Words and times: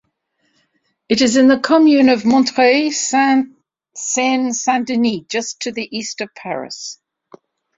It 1.09 1.21
is 1.21 1.37
in 1.37 1.47
the 1.47 1.59
commune 1.59 2.09
of 2.09 2.25
Montreuil, 2.25 2.89
Seine-Saint-Denis, 2.91 5.25
just 5.29 5.59
to 5.59 5.71
the 5.71 5.87
east 5.95 6.21
of 6.21 6.33
Paris. 6.33 6.99